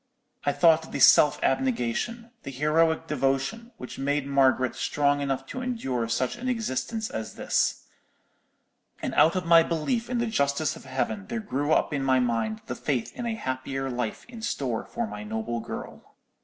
[0.47, 5.61] I thought of the self abnegation, the heroic devotion, which made Margaret strong enough to
[5.61, 7.85] endure such an existence as this:
[8.99, 12.19] and out of my belief in the justice of Heaven there grew up in my
[12.19, 16.15] mind the faith in a happier life in store for my noble girl.